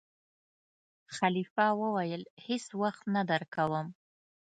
خلیفه 1.17 1.65
وویل: 1.81 2.23
هېڅ 2.45 2.65
وخت 2.81 3.03
نه 3.15 3.21
درکووم. 3.29 3.87